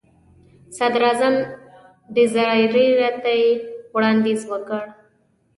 [0.77, 1.33] صدراعظم
[2.15, 2.87] ډیزراییلي
[3.23, 3.49] ته یې
[3.95, 4.81] وړاندیز وکړ.